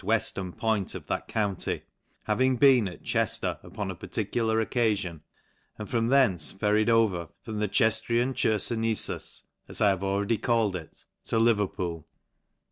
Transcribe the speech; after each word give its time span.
weftern 0.03 0.57
point 0.57 0.95
of 0.95 1.05
that 1.05 1.27
county, 1.27 1.79
having 2.23 2.55
been 2.57 2.87
at 2.87 3.03
Chejier 3.03 3.59
upon 3.61 3.91
a 3.91 3.95
particular 3.95 4.57
occafion, 4.65 5.21
and 5.77 5.87
from 5.87 6.07
thence 6.07 6.51
ferried 6.51 6.89
over 6.89 7.29
from 7.43 7.59
the 7.59 7.69
Ceftrian 7.69 8.33
Chcrfonefus, 8.33 9.43
as 9.67 9.79
I 9.79 9.89
have 9.89 10.03
already 10.03 10.39
called 10.39 10.75
it, 10.75 11.05
to 11.25 11.35
Leverpool. 11.37 12.05